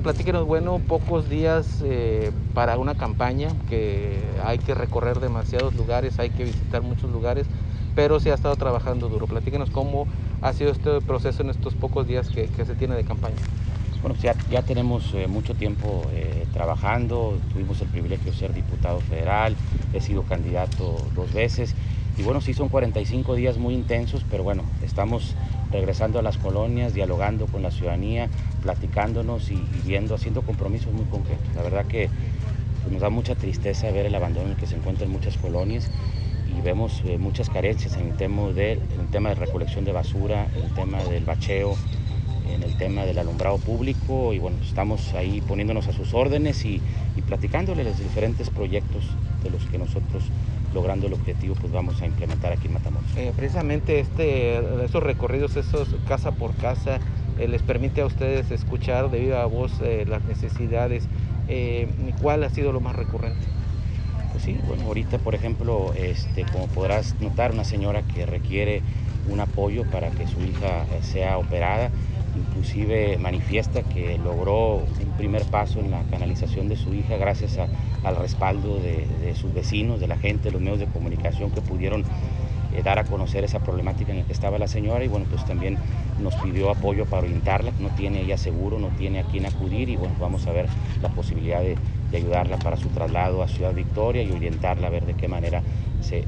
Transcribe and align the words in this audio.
platíquenos, 0.00 0.44
bueno, 0.44 0.80
pocos 0.86 1.28
días 1.28 1.82
eh, 1.84 2.32
para 2.54 2.78
una 2.78 2.94
campaña 2.94 3.50
que 3.68 4.18
hay 4.44 4.58
que 4.58 4.74
recorrer 4.74 5.20
demasiados 5.20 5.74
lugares, 5.74 6.18
hay 6.18 6.30
que 6.30 6.44
visitar 6.44 6.82
muchos 6.82 7.10
lugares, 7.10 7.46
pero 7.94 8.20
se 8.20 8.30
ha 8.30 8.34
estado 8.34 8.56
trabajando 8.56 9.08
duro. 9.08 9.26
Platíquenos 9.26 9.70
cómo 9.70 10.06
ha 10.42 10.52
sido 10.52 10.70
este 10.70 11.00
proceso 11.00 11.42
en 11.42 11.50
estos 11.50 11.74
pocos 11.74 12.06
días 12.06 12.28
que, 12.28 12.48
se 12.48 12.74
tiene 12.74 12.94
de 12.94 13.04
campaña. 13.04 13.36
Bueno, 14.02 14.16
ya, 14.20 14.34
ya 14.50 14.62
tenemos 14.62 15.14
eh, 15.14 15.26
mucho 15.26 15.54
tiempo 15.54 16.02
eh, 16.12 16.46
trabajando, 16.52 17.38
tuvimos 17.52 17.80
el 17.80 17.88
privilegio 17.88 18.32
de 18.32 18.38
ser 18.38 18.52
diputado 18.52 19.00
federal, 19.00 19.56
he 19.92 20.00
sido 20.00 20.22
candidato 20.22 20.96
dos 21.14 21.32
veces 21.32 21.74
y 22.16 22.22
bueno, 22.22 22.40
sí 22.40 22.54
son 22.54 22.68
45 22.68 23.34
días 23.34 23.58
muy 23.58 23.74
intensos, 23.74 24.24
pero 24.30 24.44
bueno, 24.44 24.62
estamos 24.82 25.34
regresando 25.74 26.20
a 26.20 26.22
las 26.22 26.38
colonias, 26.38 26.94
dialogando 26.94 27.48
con 27.48 27.60
la 27.60 27.72
ciudadanía, 27.72 28.28
platicándonos 28.62 29.50
y, 29.50 29.60
viendo, 29.84 30.14
haciendo 30.14 30.42
compromisos 30.42 30.92
muy 30.92 31.04
concretos. 31.06 31.44
La 31.56 31.62
verdad 31.62 31.84
que 31.86 32.08
pues, 32.82 32.92
nos 32.92 33.02
da 33.02 33.10
mucha 33.10 33.34
tristeza 33.34 33.90
ver 33.90 34.06
el 34.06 34.14
abandono 34.14 34.46
en 34.46 34.52
el 34.52 34.56
que 34.56 34.68
se 34.68 34.76
encuentran 34.76 35.10
muchas 35.10 35.36
colonias 35.36 35.90
y 36.56 36.60
vemos 36.60 37.02
eh, 37.04 37.18
muchas 37.18 37.50
carencias 37.50 37.96
en 37.96 38.12
el, 38.12 38.16
tema 38.16 38.52
de, 38.52 38.74
en 38.74 39.00
el 39.00 39.08
tema 39.10 39.30
de 39.30 39.34
recolección 39.34 39.84
de 39.84 39.90
basura, 39.90 40.46
en 40.56 40.62
el 40.62 40.70
tema 40.74 41.02
del 41.02 41.24
bacheo, 41.24 41.76
en 42.54 42.62
el 42.62 42.76
tema 42.76 43.04
del 43.04 43.18
alumbrado 43.18 43.58
público 43.58 44.32
y 44.32 44.38
bueno, 44.38 44.58
estamos 44.62 45.12
ahí 45.14 45.40
poniéndonos 45.40 45.88
a 45.88 45.92
sus 45.92 46.14
órdenes 46.14 46.64
y, 46.64 46.80
y 47.16 47.22
platicándoles 47.22 47.86
los 47.86 47.98
diferentes 47.98 48.50
proyectos 48.50 49.04
de 49.42 49.50
los 49.50 49.64
que 49.66 49.78
nosotros 49.78 50.24
logrando 50.74 51.06
el 51.06 51.14
objetivo, 51.14 51.54
pues 51.58 51.72
vamos 51.72 52.02
a 52.02 52.06
implementar 52.06 52.52
aquí 52.52 52.66
en 52.66 52.74
Matamoros. 52.74 53.08
Eh, 53.16 53.32
precisamente 53.34 54.00
este, 54.00 54.58
esos 54.84 55.02
recorridos, 55.02 55.56
esos 55.56 55.88
casa 56.06 56.32
por 56.32 56.54
casa, 56.56 56.98
eh, 57.38 57.48
les 57.48 57.62
permite 57.62 58.00
a 58.00 58.06
ustedes 58.06 58.50
escuchar 58.50 59.10
de 59.10 59.20
viva 59.20 59.46
voz 59.46 59.72
eh, 59.80 60.04
las 60.06 60.24
necesidades. 60.24 61.08
¿Cuál 62.22 62.42
ha 62.42 62.48
sido 62.48 62.72
lo 62.72 62.80
más 62.80 62.96
recurrente? 62.96 63.46
Pues 64.32 64.44
sí, 64.44 64.58
bueno, 64.66 64.84
ahorita 64.84 65.18
por 65.18 65.34
ejemplo, 65.34 65.92
este, 65.94 66.44
como 66.50 66.66
podrás 66.68 67.14
notar, 67.20 67.52
una 67.52 67.64
señora 67.64 68.02
que 68.02 68.26
requiere 68.26 68.82
un 69.28 69.40
apoyo 69.40 69.84
para 69.90 70.10
que 70.10 70.26
su 70.26 70.40
hija 70.40 70.86
sea 71.02 71.38
operada, 71.38 71.90
inclusive 72.36 73.18
manifiesta 73.18 73.82
que 73.82 74.18
logró 74.18 74.76
un 74.76 75.16
primer 75.16 75.44
paso 75.44 75.80
en 75.80 75.90
la 75.90 76.02
canalización 76.04 76.68
de 76.68 76.76
su 76.76 76.94
hija 76.94 77.16
gracias 77.16 77.58
al 77.58 78.16
respaldo 78.16 78.78
de, 78.78 79.34
sus 79.34 79.52
vecinos, 79.52 80.00
de 80.00 80.08
la 80.08 80.16
gente, 80.16 80.44
de 80.44 80.52
los 80.52 80.60
medios 80.60 80.78
de 80.78 80.86
comunicación 80.86 81.50
que 81.50 81.60
pudieron 81.60 82.02
eh, 82.72 82.82
dar 82.82 82.98
a 82.98 83.04
conocer 83.04 83.44
esa 83.44 83.60
problemática 83.60 84.12
en 84.12 84.18
la 84.18 84.24
que 84.24 84.32
estaba 84.32 84.58
la 84.58 84.68
señora. 84.68 85.04
Y 85.04 85.08
bueno, 85.08 85.26
pues 85.30 85.44
también 85.44 85.78
nos 86.20 86.34
pidió 86.36 86.70
apoyo 86.70 87.06
para 87.06 87.22
orientarla, 87.22 87.72
no 87.80 87.88
tiene 87.90 88.22
ella 88.22 88.36
seguro, 88.36 88.78
no 88.78 88.88
tiene 88.98 89.20
a 89.20 89.24
quién 89.24 89.46
acudir. 89.46 89.88
Y 89.88 89.96
bueno, 89.96 90.14
vamos 90.20 90.46
a 90.46 90.52
ver 90.52 90.66
la 91.02 91.08
posibilidad 91.08 91.60
de, 91.60 91.76
de 92.14 92.18
ayudarla 92.18 92.58
para 92.58 92.76
su 92.76 92.88
traslado 92.90 93.42
a 93.42 93.48
Ciudad 93.48 93.74
Victoria 93.74 94.22
y 94.22 94.30
orientarla 94.30 94.86
a 94.86 94.90
ver 94.90 95.04
de 95.04 95.14
qué 95.14 95.26
manera 95.26 95.62
se, 96.00 96.24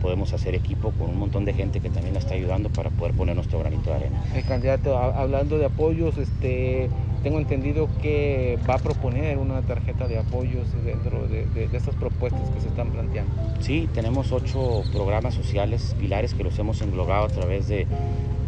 podemos 0.00 0.32
hacer 0.32 0.54
equipo 0.54 0.90
con 0.92 1.10
un 1.10 1.18
montón 1.18 1.44
de 1.44 1.52
gente 1.52 1.80
que 1.80 1.90
también 1.90 2.14
la 2.14 2.20
está 2.20 2.34
ayudando 2.34 2.70
para 2.70 2.90
poder 2.90 3.14
poner 3.14 3.36
nuestro 3.36 3.58
granito 3.60 3.90
de 3.90 3.96
arena. 3.96 4.24
El 4.34 4.44
candidato, 4.44 4.98
hablando 4.98 5.58
de 5.58 5.66
apoyos, 5.66 6.16
este, 6.18 6.88
tengo 7.22 7.38
entendido 7.38 7.88
que 8.02 8.58
va 8.68 8.74
a 8.74 8.78
proponer 8.78 9.38
una 9.38 9.62
tarjeta 9.62 10.08
de 10.08 10.18
apoyos 10.18 10.66
dentro 10.84 11.28
de, 11.28 11.46
de, 11.46 11.64
estas 11.76 11.94
propuestas 11.94 12.48
que 12.50 12.60
se 12.60 12.68
están 12.68 12.90
planteando. 12.90 13.30
Sí, 13.60 13.88
tenemos 13.94 14.32
ocho 14.32 14.82
programas 14.92 15.34
sociales 15.34 15.94
pilares 16.00 16.34
que 16.34 16.42
los 16.42 16.58
hemos 16.58 16.80
englobado 16.80 17.26
a 17.26 17.28
través 17.28 17.68
de, 17.68 17.86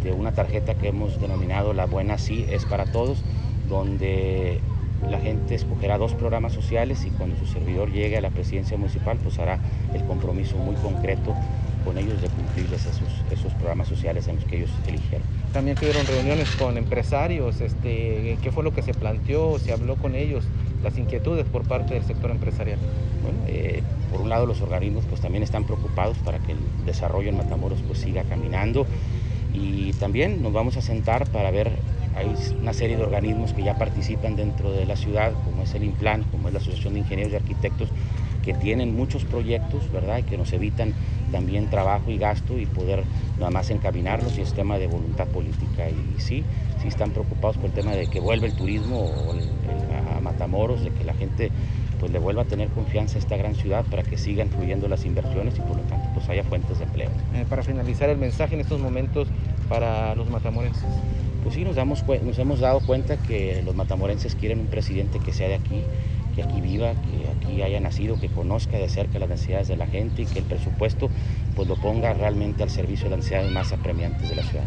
de 0.03 0.13
una 0.13 0.33
tarjeta 0.33 0.75
que 0.75 0.89
hemos 0.89 1.21
denominado 1.21 1.73
La 1.73 1.87
Buena 1.87 2.19
Sí 2.19 2.47
es 2.51 2.65
para 2.65 2.87
Todos, 2.87 3.23
donde 3.69 4.61
la 5.09 5.19
gente 5.19 5.55
escogerá 5.55 5.99
dos 5.99 6.15
programas 6.15 6.53
sociales 6.53 7.05
y 7.07 7.11
cuando 7.11 7.37
su 7.37 7.47
servidor 7.47 7.91
llegue 7.91 8.19
a 8.19 8.21
la 8.21 8.31
presidencia 8.31 8.77
municipal, 8.77 9.19
pues 9.23 9.39
hará 9.39 9.59
el 9.95 10.05
compromiso 10.05 10.57
muy 10.57 10.75
concreto 10.77 11.35
con 11.85 11.97
ellos 11.97 12.21
de 12.21 12.29
cumplirles 12.29 12.85
esos, 12.85 13.09
esos 13.31 13.53
programas 13.55 13.89
sociales 13.89 14.29
en 14.29 14.37
los 14.37 14.45
que 14.45 14.59
ellos 14.59 14.71
eligieron. 14.87 15.27
También 15.53 15.77
tuvieron 15.77 16.07
reuniones 16.07 16.51
con 16.57 16.77
empresarios, 16.77 17.61
este, 17.61 18.37
¿qué 18.43 18.53
fue 18.53 18.63
lo 18.63 18.73
que 18.73 18.83
se 18.83 18.93
planteó? 18.93 19.59
¿Se 19.59 19.73
habló 19.73 19.97
con 19.97 20.15
ellos? 20.15 20.45
Las 20.83 20.99
inquietudes 20.99 21.47
por 21.47 21.63
parte 21.63 21.95
del 21.95 22.05
sector 22.05 22.31
empresarial. 22.31 22.79
Bueno, 23.23 23.39
eh, 23.49 23.83
por 24.11 24.21
un 24.21 24.29
lado 24.29 24.47
los 24.47 24.61
organismos 24.61 25.05
pues 25.09 25.21
también 25.21 25.43
están 25.43 25.65
preocupados 25.65 26.19
para 26.19 26.39
que 26.39 26.53
el 26.53 26.59
desarrollo 26.85 27.29
en 27.29 27.37
Matamoros 27.37 27.81
pues 27.87 28.01
siga 28.01 28.25
caminando 28.25 28.87
y 29.53 29.93
también 29.95 30.43
nos 30.43 30.53
vamos 30.53 30.77
a 30.77 30.83
sentar 30.83 31.29
para 31.31 31.51
ver 31.51 31.73
hay 32.17 32.35
una 32.61 32.73
serie 32.73 32.97
de 32.97 33.03
organismos 33.03 33.53
que 33.53 33.63
ya 33.63 33.79
participan 33.79 34.37
dentro 34.37 34.73
de 34.73 34.87
la 34.87 34.97
ciudad, 34.97 35.33
como 35.45 35.63
es 35.63 35.75
el 35.75 35.85
IMPLAN, 35.85 36.25
como 36.25 36.49
es 36.49 36.55
la 36.55 36.61
Asociación 36.61 36.95
de 36.95 37.01
Ingenieros 37.01 37.33
y 37.33 37.37
Arquitectos, 37.37 37.89
que 38.45 38.55
tienen 38.55 38.97
muchos 38.97 39.25
proyectos, 39.25 39.91
¿verdad? 39.93 40.19
Y 40.19 40.23
que 40.23 40.37
nos 40.37 40.53
evitan 40.53 40.95
también 41.31 41.69
trabajo 41.69 42.11
y 42.11 42.19
gasto 42.19 42.59
y 42.59 42.67
poder 42.67 43.05
nada 43.39 43.51
más 43.51 43.71
encaminarlos 43.71 44.39
y 44.39 44.43
es 44.43 44.53
tema 44.55 44.79
de 44.79 44.87
voluntad 44.87 45.29
política. 45.29 45.89
Y, 45.89 46.21
sí, 46.21 46.43
sí 46.81 46.89
están 46.89 47.11
preocupados 47.11 47.57
por 47.57 47.67
el 47.67 47.73
tema 47.73 47.93
de 47.93 48.07
que 48.07 48.21
vuelva 48.21 48.47
el 48.47 48.55
turismo 48.55 49.11
a 50.17 50.21
Matamoros, 50.21 50.83
de 50.83 50.91
que 50.91 51.05
la 51.05 51.15
gente 51.15 51.51
pues 52.01 52.11
le 52.11 52.19
vuelva 52.19 52.43
a 52.43 52.45
tener 52.47 52.69
confianza 52.69 53.17
a 53.17 53.19
esta 53.21 53.37
gran 53.37 53.55
ciudad 53.55 53.85
para 53.85 54.03
que 54.03 54.17
sigan 54.17 54.49
fluyendo 54.49 54.89
las 54.89 55.05
inversiones 55.05 55.57
y 55.59 55.61
por 55.61 55.77
lo 55.77 55.83
tanto 55.83 56.09
pues 56.15 56.29
haya 56.29 56.43
fuentes 56.43 56.79
de 56.79 56.85
empleo. 56.85 57.11
Eh, 57.35 57.45
para 57.49 57.63
finalizar 57.63 58.09
el 58.09 58.19
mensaje 58.19 58.55
en 58.55 58.63
estos 58.63 58.81
momentos 58.81 59.29
para 59.69 60.15
los 60.15 60.29
matamorenses 60.31 60.89
pues 61.43 61.55
sí 61.55 61.65
nos, 61.65 61.77
damos, 61.77 62.05
nos 62.23 62.39
hemos 62.39 62.61
dado 62.61 62.81
cuenta 62.81 63.17
que 63.17 63.63
los 63.65 63.75
matamorenses 63.75 64.35
quieren 64.35 64.61
un 64.61 64.67
presidente 64.67 65.19
que 65.21 65.33
sea 65.33 65.49
de 65.49 65.55
aquí, 65.55 65.83
que 66.35 66.43
aquí 66.43 66.61
viva, 66.61 66.93
que 66.93 67.49
aquí 67.49 67.63
haya 67.63 67.81
nacido, 67.81 68.21
que 68.21 68.29
conozca 68.29 68.77
de 68.79 68.89
cerca 68.89 69.19
las 69.19 69.29
necesidades 69.29 69.69
de 69.69 69.77
la 69.77 69.87
gente 69.87 70.23
y 70.23 70.27
que 70.27 70.41
el 70.41 70.45
presupuesto 70.45 71.09
pues 71.57 71.69
lo 71.69 71.77
ponga 71.77 72.13
realmente 72.13 72.63
al 72.63 72.71
servicio 72.71 73.05
de 73.05 73.11
las 73.11 73.19
necesidades 73.19 73.51
más 73.51 73.73
apremiantes 73.73 74.29
de 74.29 74.37
la 74.37 74.43
ciudad. 74.43 74.65